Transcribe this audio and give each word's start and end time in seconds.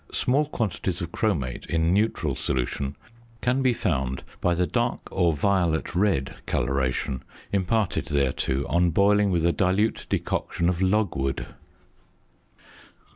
Small 0.11 0.47
quantities 0.47 0.99
of 1.01 1.11
chromate 1.11 1.67
in 1.67 1.93
neutral 1.93 2.33
solution 2.35 2.95
can 3.41 3.61
be 3.61 3.71
found 3.71 4.23
by 4.41 4.55
the 4.55 4.65
dark 4.65 4.99
or 5.11 5.31
violet 5.31 5.93
red 5.93 6.37
colouration 6.47 7.21
imparted 7.51 8.07
thereto 8.07 8.65
on 8.67 8.89
boiling 8.89 9.29
with 9.29 9.45
a 9.45 9.51
dilute 9.51 10.07
decoction 10.09 10.69
of 10.69 10.81
logwood. 10.81 11.45